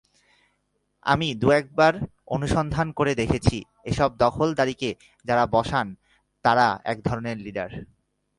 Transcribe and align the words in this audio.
আমি 1.05 1.27
দু-একবার 1.33 1.93
অনুসন্ধান 2.27 2.87
করে 2.91 3.11
দেখেছি, 3.15 3.57
এসব 3.85 4.09
দখলকারীকে 4.17 4.89
যাঁরা 5.25 5.45
বসান, 5.47 5.87
তঁারা 6.45 6.67
একধরনের 6.83 7.37
লিডার। 7.37 7.69